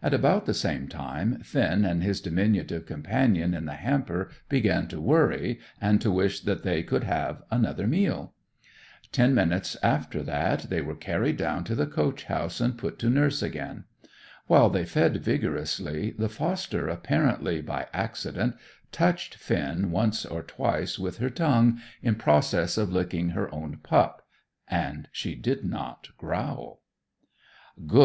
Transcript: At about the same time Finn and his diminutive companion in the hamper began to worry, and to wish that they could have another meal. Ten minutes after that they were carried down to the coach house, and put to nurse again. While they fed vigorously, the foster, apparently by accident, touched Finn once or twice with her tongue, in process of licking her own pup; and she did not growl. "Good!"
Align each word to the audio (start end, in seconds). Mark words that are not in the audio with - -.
At 0.00 0.14
about 0.14 0.46
the 0.46 0.54
same 0.54 0.86
time 0.86 1.40
Finn 1.42 1.84
and 1.84 2.00
his 2.00 2.20
diminutive 2.20 2.86
companion 2.86 3.54
in 3.54 3.64
the 3.64 3.72
hamper 3.74 4.30
began 4.48 4.86
to 4.86 5.00
worry, 5.00 5.58
and 5.80 6.00
to 6.00 6.12
wish 6.12 6.42
that 6.42 6.62
they 6.62 6.84
could 6.84 7.02
have 7.02 7.42
another 7.50 7.88
meal. 7.88 8.34
Ten 9.10 9.34
minutes 9.34 9.76
after 9.82 10.22
that 10.22 10.66
they 10.70 10.80
were 10.80 10.94
carried 10.94 11.36
down 11.38 11.64
to 11.64 11.74
the 11.74 11.88
coach 11.88 12.22
house, 12.26 12.60
and 12.60 12.78
put 12.78 13.00
to 13.00 13.10
nurse 13.10 13.42
again. 13.42 13.82
While 14.46 14.70
they 14.70 14.84
fed 14.84 15.16
vigorously, 15.24 16.12
the 16.16 16.28
foster, 16.28 16.86
apparently 16.86 17.60
by 17.60 17.88
accident, 17.92 18.54
touched 18.92 19.34
Finn 19.34 19.90
once 19.90 20.24
or 20.24 20.44
twice 20.44 21.00
with 21.00 21.18
her 21.18 21.30
tongue, 21.30 21.80
in 22.00 22.14
process 22.14 22.78
of 22.78 22.92
licking 22.92 23.30
her 23.30 23.52
own 23.52 23.78
pup; 23.82 24.22
and 24.68 25.08
she 25.10 25.34
did 25.34 25.64
not 25.64 26.10
growl. 26.16 26.80
"Good!" 27.88 28.02